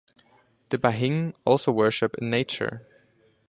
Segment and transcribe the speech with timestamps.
[0.69, 2.87] The Bahing also worship in Nature.